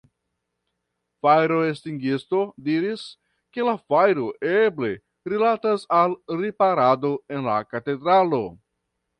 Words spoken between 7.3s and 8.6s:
en la katedralo.